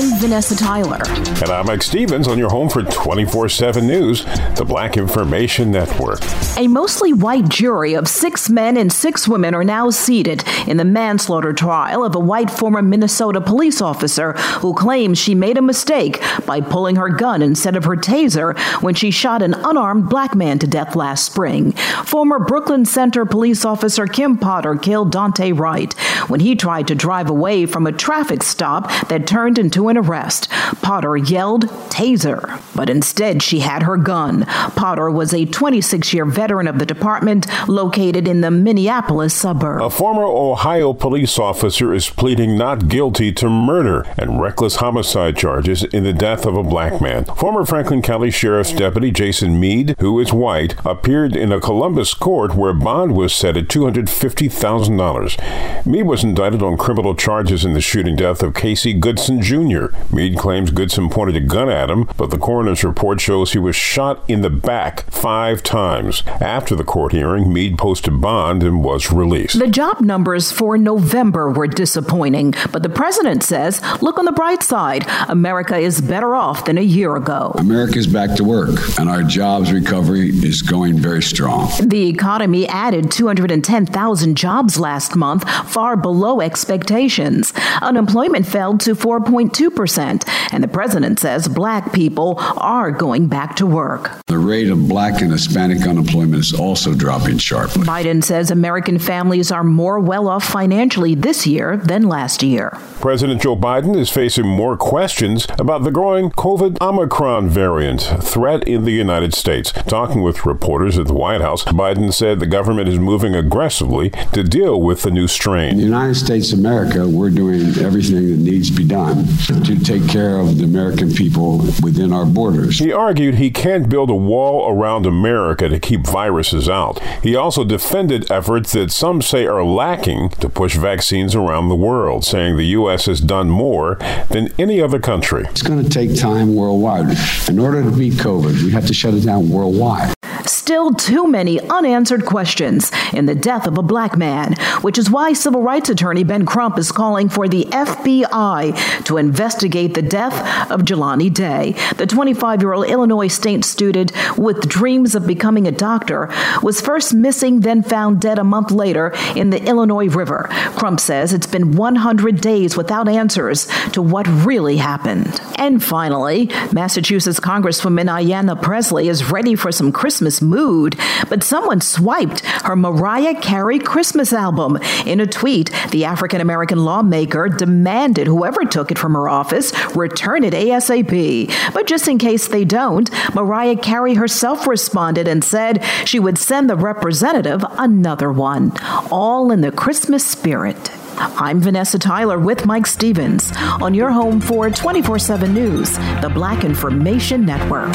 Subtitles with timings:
[0.00, 1.02] I'm Vanessa Tyler.
[1.42, 4.24] And I'm Mike Stevens on your home for 24 7 News,
[4.56, 6.20] the Black Information Network.
[6.56, 10.86] A mostly white jury of six men and six women are now seated in the
[10.86, 16.22] manslaughter trial of a white former Minnesota police officer who claims she made a mistake
[16.46, 20.58] by pulling her gun instead of her taser when she shot an unarmed black man
[20.60, 21.72] to death last spring.
[22.06, 25.92] Former Brooklyn Center police officer Kim Potter killed Daunte Wright
[26.30, 29.98] when he tried to drive away from a traffic stop that turned into to an
[29.98, 30.48] arrest.
[30.80, 34.44] Potter yelled, Taser, but instead she had her gun.
[34.76, 39.82] Potter was a 26 year veteran of the department located in the Minneapolis suburb.
[39.82, 45.84] A former Ohio police officer is pleading not guilty to murder and reckless homicide charges
[45.84, 47.24] in the death of a black man.
[47.24, 52.54] Former Franklin County Sheriff's Deputy Jason Meade, who is white, appeared in a Columbus court
[52.54, 55.86] where bond was set at $250,000.
[55.86, 59.79] Meade was indicted on criminal charges in the shooting death of Casey Goodson Jr.
[59.80, 60.14] Jr.
[60.14, 63.76] Meade claims Goodson pointed a gun at him, but the coroner's report shows he was
[63.76, 66.22] shot in the back five times.
[66.40, 69.58] After the court hearing, Meade posted bond and was released.
[69.58, 74.62] The job numbers for November were disappointing, but the president says, look on the bright
[74.62, 75.06] side.
[75.28, 77.52] America is better off than a year ago.
[77.56, 81.70] America's back to work, and our jobs recovery is going very strong.
[81.80, 87.52] The economy added 210,000 jobs last month, far below expectations.
[87.82, 90.52] Unemployment fell to 4.2 2%.
[90.52, 94.10] And the president says black people are going back to work.
[94.26, 97.84] The rate of black and Hispanic unemployment is also dropping sharply.
[97.84, 102.76] Biden says American families are more well off financially this year than last year.
[103.00, 108.84] President Joe Biden is facing more questions about the growing COVID Omicron variant threat in
[108.84, 109.72] the United States.
[109.72, 114.42] Talking with reporters at the White House, Biden said the government is moving aggressively to
[114.42, 115.70] deal with the new strain.
[115.70, 119.78] In the United States of America, we're doing everything that needs to be done to
[119.78, 122.78] take care of the American people within our borders.
[122.78, 127.00] He argued he can't build a wall around America to keep viruses out.
[127.22, 132.24] He also defended efforts that some say are lacking to push vaccines around the world,
[132.24, 133.06] saying the U.S.
[133.06, 133.96] has done more
[134.30, 135.44] than any other country.
[135.50, 137.16] It's going to take time worldwide.
[137.48, 140.14] In order to beat COVID, we have to shut it down worldwide.
[140.60, 145.32] Still too many unanswered questions in the death of a black man, which is why
[145.32, 150.82] civil rights attorney Ben Crump is calling for the FBI to investigate the death of
[150.82, 151.74] Jelani Day.
[151.96, 156.28] The 25 year old Illinois State student with dreams of becoming a doctor
[156.62, 160.46] was first missing, then found dead a month later in the Illinois River.
[160.76, 165.40] Crump says it's been 100 days without answers to what really happened.
[165.56, 172.40] And finally, Massachusetts Congresswoman Ayanna Pressley is ready for some Christmas mood, but someone swiped
[172.64, 174.76] her Mariah Carey Christmas album.
[175.06, 180.44] In a tweet, the African American lawmaker demanded whoever took it from her office return
[180.44, 181.72] it ASAP.
[181.72, 186.68] But just in case they don't, Mariah Carey herself responded and said she would send
[186.68, 188.72] the representative another one,
[189.10, 190.90] all in the Christmas spirit.
[191.16, 196.64] I'm Vanessa Tyler with Mike Stevens on your home for 24 7 News, the Black
[196.64, 197.94] Information Network.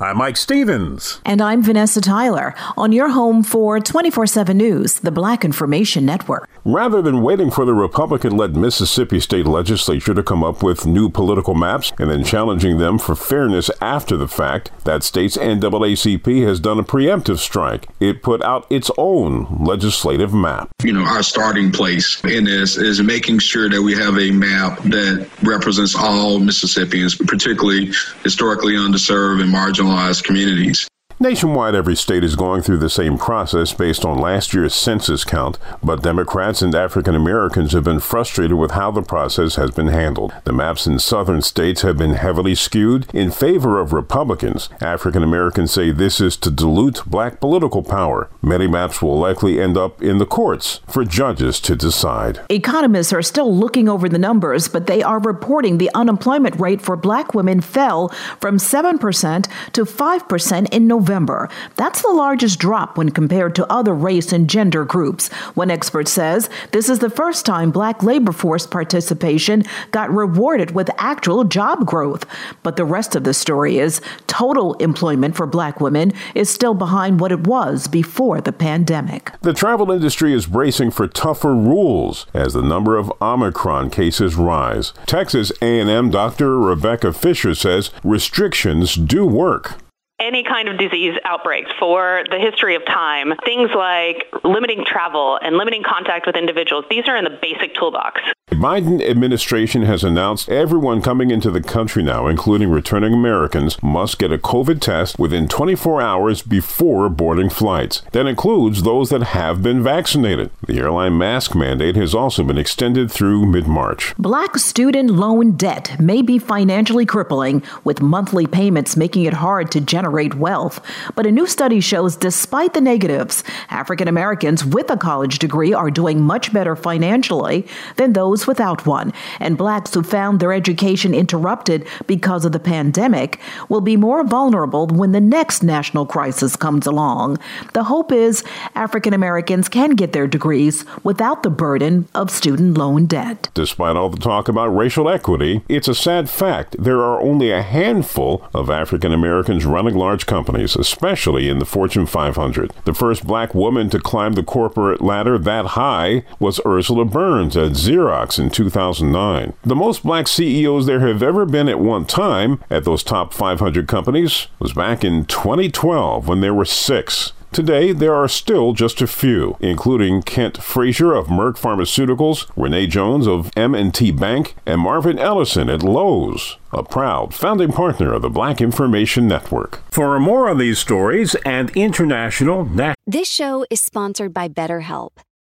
[0.00, 1.20] I'm Mike Stevens.
[1.24, 6.48] And I'm Vanessa Tyler on your home for 24 7 News, the Black Information Network.
[6.64, 11.08] Rather than waiting for the Republican led Mississippi state legislature to come up with new
[11.08, 16.60] political maps and then challenging them for fairness after the fact, that state's NAACP has
[16.60, 17.88] done a preemptive strike.
[17.98, 20.68] It put out its own legislative map.
[20.84, 24.78] You know, our starting place in this is making sure that we have a map
[24.84, 27.90] that represents all Mississippians, particularly
[28.22, 29.87] historically underserved and marginalized
[30.22, 30.88] communities.
[31.20, 35.58] Nationwide, every state is going through the same process based on last year's census count,
[35.82, 40.32] but Democrats and African Americans have been frustrated with how the process has been handled.
[40.44, 44.68] The maps in southern states have been heavily skewed in favor of Republicans.
[44.80, 48.30] African Americans say this is to dilute black political power.
[48.40, 52.42] Many maps will likely end up in the courts for judges to decide.
[52.48, 56.96] Economists are still looking over the numbers, but they are reporting the unemployment rate for
[56.96, 58.06] black women fell
[58.40, 61.07] from 7% to 5% in November.
[61.08, 61.48] November.
[61.76, 65.32] That's the largest drop when compared to other race and gender groups.
[65.54, 70.90] One expert says this is the first time black labor force participation got rewarded with
[70.98, 72.26] actual job growth.
[72.62, 77.20] But the rest of the story is total employment for black women is still behind
[77.20, 79.32] what it was before the pandemic.
[79.40, 84.92] The travel industry is bracing for tougher rules as the number of Omicron cases rise.
[85.06, 86.58] Texas A&M Dr.
[86.58, 89.76] Rebecca Fischer says restrictions do work
[90.20, 95.56] any kind of disease outbreaks for the history of time, things like limiting travel and
[95.56, 98.20] limiting contact with individuals, these are in the basic toolbox.
[98.50, 104.18] The Biden administration has announced everyone coming into the country now, including returning Americans, must
[104.18, 108.00] get a COVID test within 24 hours before boarding flights.
[108.12, 110.50] That includes those that have been vaccinated.
[110.66, 114.14] The airline mask mandate has also been extended through mid March.
[114.16, 119.80] Black student loan debt may be financially crippling, with monthly payments making it hard to
[119.80, 120.80] generate wealth.
[121.14, 125.90] But a new study shows despite the negatives, African Americans with a college degree are
[125.90, 127.66] doing much better financially
[127.96, 132.60] than those those without one, and blacks who found their education interrupted because of the
[132.60, 137.38] pandemic will be more vulnerable when the next national crisis comes along.
[137.74, 138.44] The hope is
[138.74, 143.48] African Americans can get their degrees without the burden of student loan debt.
[143.54, 147.62] Despite all the talk about racial equity, it's a sad fact there are only a
[147.62, 152.72] handful of African Americans running large companies, especially in the Fortune 500.
[152.84, 157.72] The first black woman to climb the corporate ladder that high was Ursula Burns at
[157.72, 159.52] Xerox in 2009.
[159.62, 163.86] The most black CEOs there have ever been at one time at those top 500
[163.86, 167.32] companies was back in 2012 when there were six.
[167.50, 173.26] Today, there are still just a few, including Kent Frazier of Merck Pharmaceuticals, Renee Jones
[173.26, 178.60] of M&T Bank, and Marvin Ellison at Lowe's, a proud founding partner of the Black
[178.60, 179.82] Information Network.
[179.90, 182.68] For more on these stories and international...
[183.06, 185.12] this show is sponsored by BetterHelp.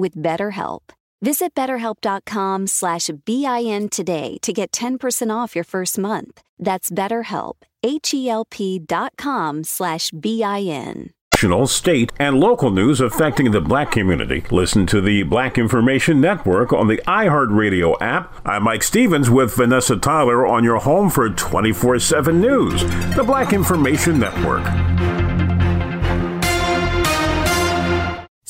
[0.00, 0.80] with BetterHelp.
[1.22, 6.42] Visit betterhelp.com slash BIN today to get 10% off your first month.
[6.58, 11.10] That's BetterHelp, H-E-L-P dot com slash B-I-N.
[11.34, 14.44] National, state, and local news affecting the black community.
[14.50, 18.46] Listen to the Black Information Network on the iHeartRadio app.
[18.46, 22.82] I'm Mike Stevens with Vanessa Tyler on your home for 24-7 news.
[23.16, 24.64] The Black Information Network.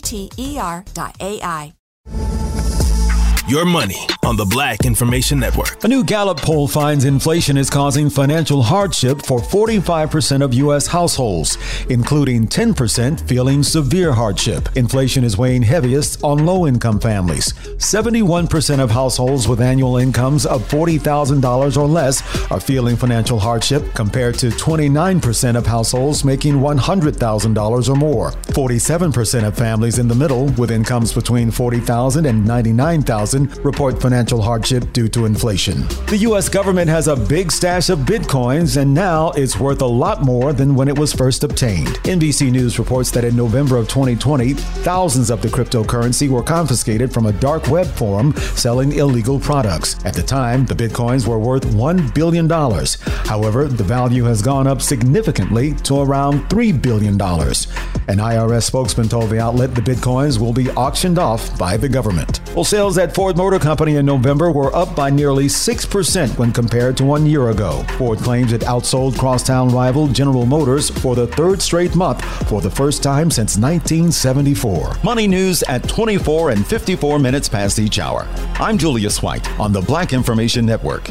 [0.00, 1.72] T E R dot AI.
[3.48, 5.84] Your money on the Black Information Network.
[5.84, 10.88] A new Gallup poll finds inflation is causing financial hardship for 45% of U.S.
[10.88, 11.56] households,
[11.88, 14.68] including 10% feeling severe hardship.
[14.76, 17.52] Inflation is weighing heaviest on low income families.
[17.78, 24.36] 71% of households with annual incomes of $40,000 or less are feeling financial hardship, compared
[24.38, 28.32] to 29% of households making $100,000 or more.
[28.32, 34.92] 47% of families in the middle with incomes between $40,000 and $99,000 report financial hardship
[34.92, 35.86] due to inflation.
[36.08, 36.48] The U.S.
[36.48, 40.74] government has a big stash of bitcoins, and now it's worth a lot more than
[40.74, 41.88] when it was first obtained.
[42.04, 47.26] NBC News reports that in November of 2020, thousands of the cryptocurrency were confiscated from
[47.26, 50.02] a dark web forum selling illegal products.
[50.04, 52.48] At the time, the bitcoins were worth $1 billion.
[52.48, 57.14] However, the value has gone up significantly to around $3 billion.
[58.08, 62.40] An IRS spokesman told the outlet the bitcoins will be auctioned off by the government.
[62.56, 66.96] Well, sales at Ford Motor Company in November were up by nearly 6% when compared
[66.96, 67.84] to one year ago.
[67.98, 72.70] Ford claims it outsold crosstown rival General Motors for the third straight month for the
[72.70, 74.96] first time since 1974.
[75.04, 78.26] Money news at 24 and 54 minutes past each hour.
[78.54, 81.10] I'm Julius White on the Black Information Network.